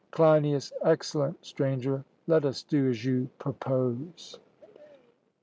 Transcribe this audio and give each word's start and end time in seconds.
CLEINIAS: 0.09 0.73
Excellent, 0.83 1.45
Stranger; 1.45 2.03
let 2.25 2.43
us 2.43 2.63
do 2.63 2.89
as 2.89 3.05
you 3.05 3.29
propose. 3.37 4.39